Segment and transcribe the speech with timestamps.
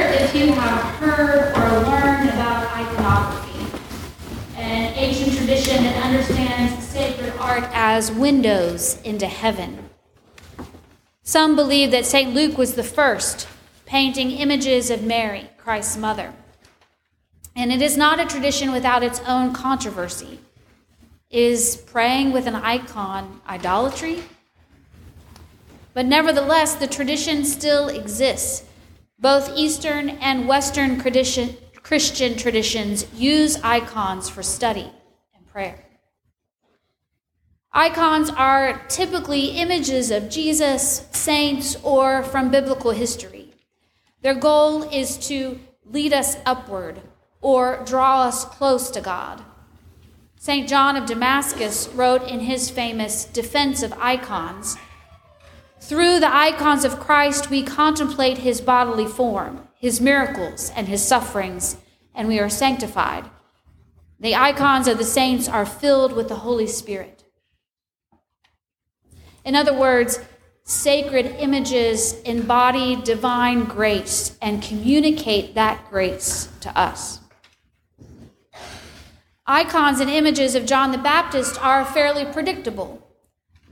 [0.00, 3.78] if you have heard or learned about iconography,
[4.56, 9.88] an ancient tradition that understands sacred art as windows into heaven.
[11.22, 12.32] Some believe that St.
[12.32, 13.46] Luke was the first,
[13.86, 16.32] painting images of Mary, Christ's mother.
[17.54, 20.38] And it is not a tradition without its own controversy.
[21.30, 24.22] Is praying with an icon idolatry?
[25.92, 28.67] But nevertheless, the tradition still exists.
[29.20, 34.92] Both Eastern and Western Christian traditions use icons for study
[35.34, 35.84] and prayer.
[37.72, 43.52] Icons are typically images of Jesus, saints, or from biblical history.
[44.22, 47.00] Their goal is to lead us upward
[47.40, 49.42] or draw us close to God.
[50.36, 50.68] St.
[50.68, 54.76] John of Damascus wrote in his famous Defense of Icons
[55.80, 61.76] Through the icons of Christ, we contemplate his bodily form, his miracles, and his sufferings,
[62.14, 63.24] and we are sanctified.
[64.20, 67.24] The icons of the saints are filled with the Holy Spirit.
[69.44, 70.18] In other words,
[70.64, 77.20] sacred images embody divine grace and communicate that grace to us.
[79.46, 83.07] Icons and images of John the Baptist are fairly predictable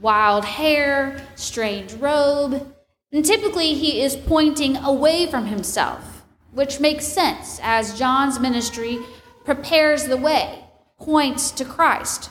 [0.00, 2.74] wild hair, strange robe,
[3.12, 8.98] and typically he is pointing away from himself, which makes sense as John's ministry
[9.44, 10.64] prepares the way,
[10.98, 12.30] points to Christ.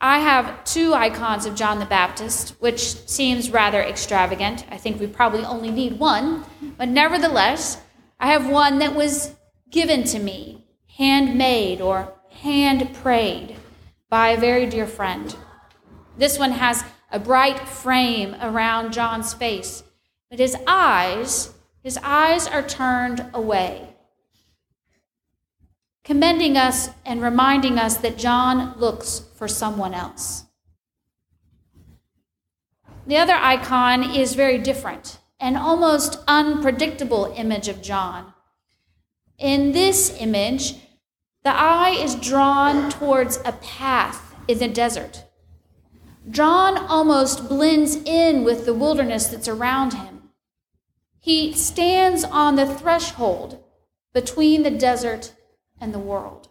[0.00, 4.64] I have two icons of John the Baptist, which seems rather extravagant.
[4.70, 6.44] I think we probably only need one,
[6.76, 7.80] but nevertheless,
[8.20, 9.34] I have one that was
[9.70, 10.64] given to me,
[10.96, 13.56] handmade or hand prayed
[14.08, 15.34] by a very dear friend.
[16.18, 19.82] This one has a bright frame around John's face,
[20.28, 23.88] but his eyes, his eyes are turned away
[26.08, 30.46] commending us and reminding us that John looks for someone else.
[33.06, 38.32] The other icon is very different, an almost unpredictable image of John.
[39.36, 40.76] In this image,
[41.44, 45.24] the eye is drawn towards a path in the desert.
[46.30, 50.30] John almost blends in with the wilderness that's around him.
[51.20, 53.62] He stands on the threshold
[54.12, 55.34] between the desert
[55.80, 56.48] and the world.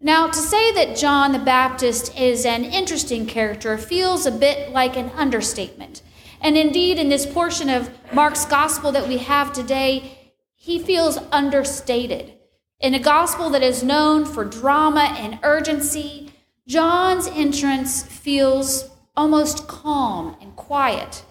[0.00, 4.96] Now, to say that John the Baptist is an interesting character feels a bit like
[4.96, 6.02] an understatement.
[6.40, 12.34] And indeed, in this portion of Mark's gospel that we have today, he feels understated.
[12.78, 16.25] In a gospel that is known for drama and urgency,
[16.68, 21.24] John's entrance feels almost calm and quiet.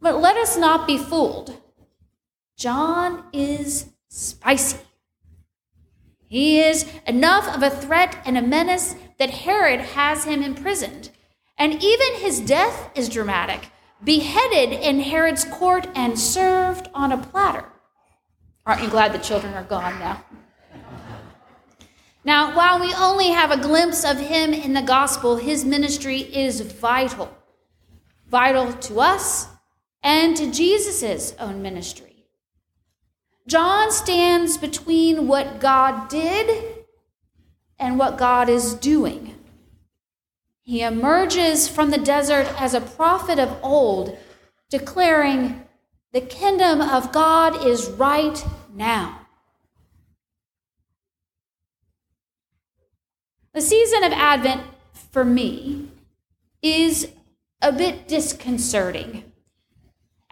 [0.00, 1.56] But let us not be fooled.
[2.56, 4.78] John is spicy.
[6.26, 11.10] He is enough of a threat and a menace that Herod has him imprisoned.
[11.56, 13.68] And even his death is dramatic
[14.04, 17.64] beheaded in Herod's court and served on a platter.
[18.66, 20.24] Aren't you glad the children are gone now?
[22.24, 26.60] Now, while we only have a glimpse of him in the gospel, his ministry is
[26.60, 27.36] vital.
[28.28, 29.48] Vital to us
[30.02, 32.26] and to Jesus' own ministry.
[33.48, 36.84] John stands between what God did
[37.78, 39.34] and what God is doing.
[40.62, 44.16] He emerges from the desert as a prophet of old,
[44.70, 45.64] declaring,
[46.12, 49.21] The kingdom of God is right now.
[53.54, 54.62] The season of Advent
[55.10, 55.90] for me
[56.62, 57.08] is
[57.60, 59.30] a bit disconcerting.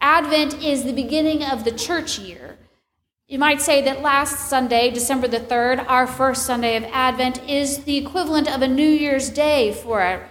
[0.00, 2.56] Advent is the beginning of the church year.
[3.28, 7.84] You might say that last Sunday, December the 3rd, our first Sunday of Advent, is
[7.84, 10.22] the equivalent of a New Year's Day for an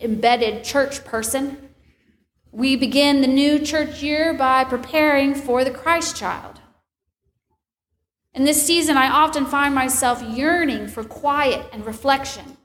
[0.00, 1.68] embedded church person.
[2.52, 6.49] We begin the new church year by preparing for the Christ child.
[8.32, 12.56] In this season, I often find myself yearning for quiet and reflection.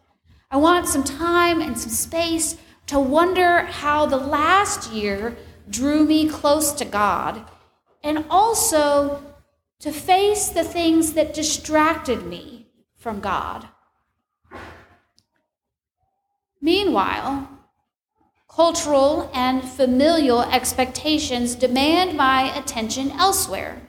[0.52, 2.58] I want some time and some space
[2.88, 5.36] to wonder how the last year
[5.70, 7.50] drew me close to God
[8.04, 9.24] and also
[9.80, 13.68] to face the things that distracted me from God.
[16.62, 17.50] Meanwhile,
[18.48, 23.82] cultural and familial expectations demand my attention elsewhere.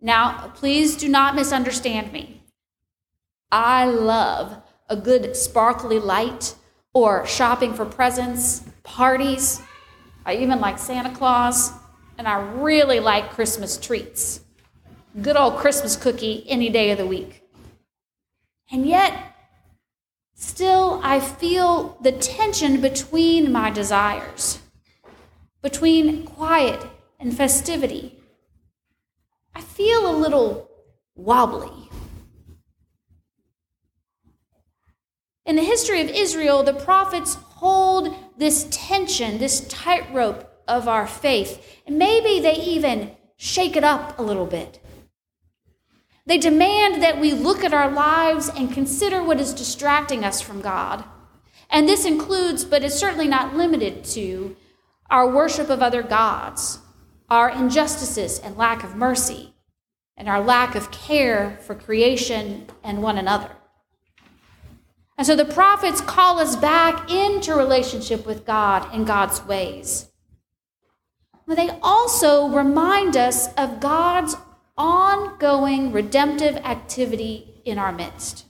[0.00, 2.42] Now, please do not misunderstand me.
[3.52, 4.56] I love
[4.88, 6.54] a good sparkly light
[6.94, 9.60] or shopping for presents, parties.
[10.24, 11.72] I even like Santa Claus,
[12.18, 14.40] and I really like Christmas treats.
[15.20, 17.42] Good old Christmas cookie any day of the week.
[18.70, 19.34] And yet,
[20.34, 24.60] still, I feel the tension between my desires,
[25.62, 26.86] between quiet
[27.18, 28.19] and festivity.
[29.60, 30.70] I feel a little
[31.14, 31.90] wobbly.
[35.44, 41.78] In the history of Israel, the prophets hold this tension, this tightrope of our faith,
[41.86, 44.82] and maybe they even shake it up a little bit.
[46.24, 50.62] They demand that we look at our lives and consider what is distracting us from
[50.62, 51.04] God.
[51.68, 54.56] And this includes, but is certainly not limited to,
[55.10, 56.78] our worship of other gods,
[57.30, 59.54] our injustices and lack of mercy,
[60.16, 63.50] and our lack of care for creation and one another.
[65.16, 70.10] And so the prophets call us back into relationship with God and God's ways.
[71.46, 74.36] But they also remind us of God's
[74.78, 78.46] ongoing redemptive activity in our midst.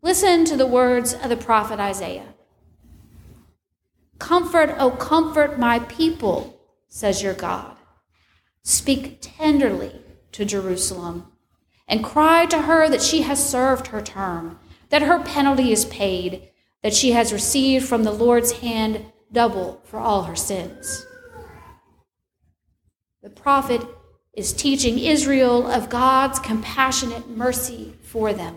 [0.00, 2.34] Listen to the words of the prophet Isaiah.
[4.18, 7.76] Comfort, O comfort my people, says your God.
[8.62, 10.00] Speak tenderly
[10.32, 11.32] to Jerusalem
[11.86, 14.58] and cry to her that she has served her term,
[14.90, 16.50] that her penalty is paid,
[16.82, 21.06] that she has received from the Lord's hand double for all her sins.
[23.22, 23.82] The prophet
[24.32, 28.56] is teaching Israel of God's compassionate mercy for them.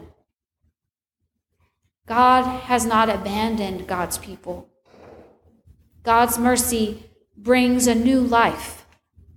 [2.05, 4.70] God has not abandoned God's people.
[6.03, 8.85] God's mercy brings a new life,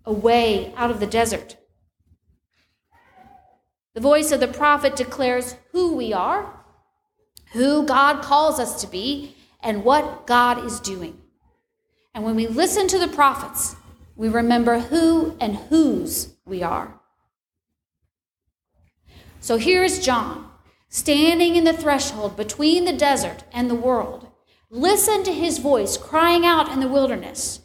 [0.04, 1.56] a way out of the desert.
[3.94, 6.64] The voice of the prophet declares who we are,
[7.52, 11.20] who God calls us to be, and what God is doing.
[12.14, 13.76] And when we listen to the prophets,
[14.16, 17.00] we remember who and whose we are.
[19.40, 20.50] So here is John,
[20.88, 24.23] standing in the threshold between the desert and the world.
[24.74, 27.60] Listen to his voice crying out in the wilderness.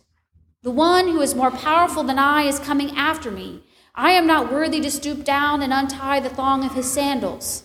[0.61, 3.63] The one who is more powerful than I is coming after me.
[3.95, 7.63] I am not worthy to stoop down and untie the thong of his sandals.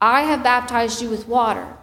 [0.00, 1.76] I have baptized you with water,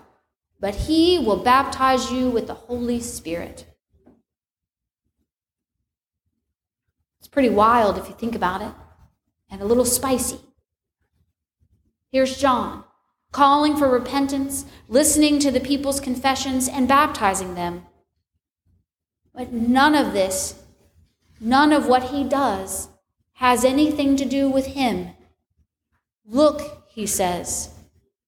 [0.62, 3.66] but he will baptize you with the Holy Spirit.
[7.20, 8.72] It's pretty wild if you think about it,
[9.50, 10.40] and a little spicy.
[12.14, 12.85] Here's John
[13.36, 17.86] calling for repentance, listening to the people's confessions, and baptizing them.
[19.34, 20.64] But none of this,
[21.42, 22.88] none of what he does,
[23.34, 25.10] has anything to do with him.
[26.26, 27.72] Look, he says,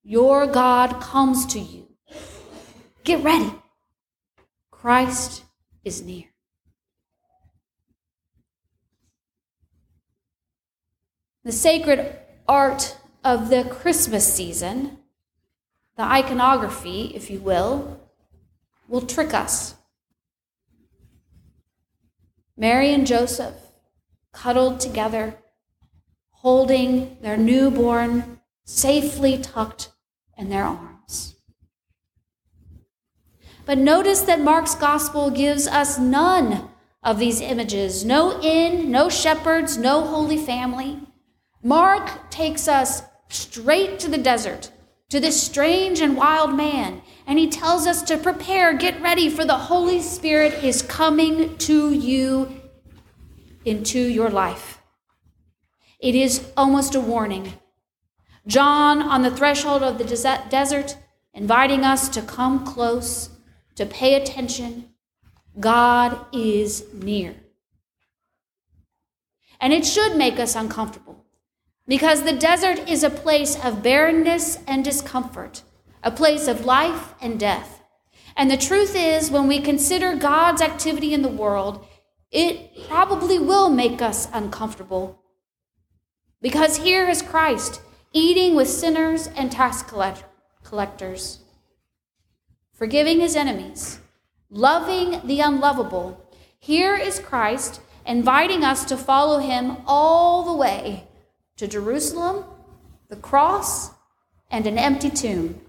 [0.03, 1.87] your God comes to you.
[3.05, 3.53] Get ready.
[4.71, 5.45] Christ
[5.85, 6.25] is near.
[11.45, 12.13] The sacred
[12.45, 14.96] art of the Christmas season,
[15.97, 17.99] the iconography, if you will,
[18.87, 19.75] will trick us.
[22.55, 23.55] Mary and Joseph
[24.31, 25.37] cuddled together,
[26.29, 29.91] holding their newborn safely tucked
[30.37, 31.35] in their arms.
[33.65, 36.69] But notice that Mark's gospel gives us none
[37.03, 40.99] of these images no inn, no shepherds, no holy family.
[41.63, 44.71] Mark takes us straight to the desert,
[45.09, 49.45] to this strange and wild man, and he tells us to prepare, get ready, for
[49.45, 52.61] the Holy Spirit is coming to you
[53.63, 54.81] into your life.
[55.99, 57.53] It is almost a warning.
[58.45, 60.97] John on the threshold of the desert,
[61.33, 63.29] inviting us to come close,
[63.75, 64.89] to pay attention.
[65.59, 67.35] God is near.
[69.59, 71.16] And it should make us uncomfortable.
[71.87, 75.63] Because the desert is a place of barrenness and discomfort,
[76.03, 77.81] a place of life and death.
[78.35, 81.85] And the truth is, when we consider God's activity in the world,
[82.29, 85.21] it probably will make us uncomfortable.
[86.41, 87.81] Because here is Christ
[88.13, 89.83] eating with sinners and tax
[90.63, 91.39] collectors,
[92.73, 93.99] forgiving his enemies,
[94.49, 96.21] loving the unlovable.
[96.59, 101.06] Here is Christ inviting us to follow him all the way
[101.57, 102.45] to Jerusalem,
[103.09, 103.91] the cross,
[104.49, 105.61] and an empty tomb.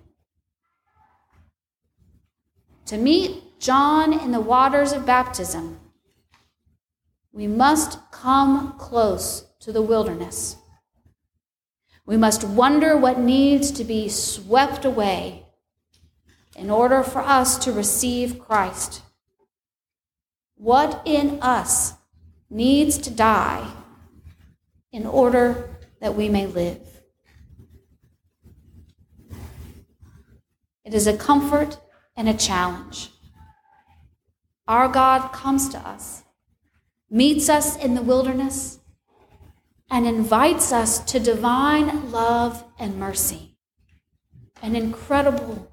[2.87, 5.81] To meet John in the waters of baptism,
[7.33, 10.57] we must come close to the wilderness.
[12.07, 15.45] We must wonder what needs to be swept away
[16.57, 19.03] in order for us to receive Christ.
[20.59, 21.95] what in us
[22.51, 23.71] needs to die
[24.91, 26.81] in order that we may live.
[30.85, 31.79] It is a comfort
[32.17, 33.11] and a challenge.
[34.67, 36.25] Our God comes to us,
[37.11, 38.81] meets us in the wilderness,
[39.91, 43.57] and invites us to divine love and mercy.
[44.63, 45.73] An incredible,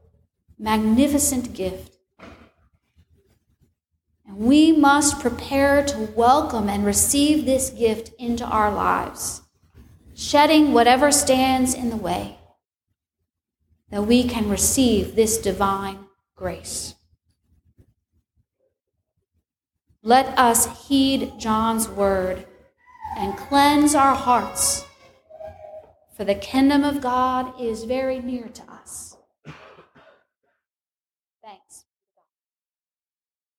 [0.57, 1.97] magnificent gift.
[4.27, 9.41] And we must prepare to welcome and receive this gift into our lives,
[10.15, 12.37] shedding whatever stands in the way,
[13.89, 15.99] that we can receive this divine
[16.35, 16.95] grace.
[20.01, 22.45] Let us heed John's word
[23.17, 24.85] and cleanse our hearts,
[26.15, 29.14] for the kingdom of God is very near to us.